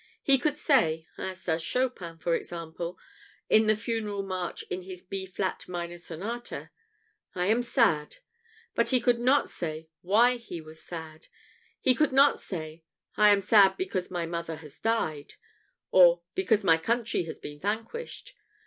[0.23, 2.97] He could say as does Chopin, for example,
[3.49, 6.71] in the funeral march in his B flat minor sonata
[7.35, 8.15] "I am sad";
[8.73, 11.27] but he could not say why he was sad;
[11.79, 12.83] he could not say,
[13.15, 15.35] "I am sad because my mother has died,"
[15.91, 18.33] or "because my country has been vanquished."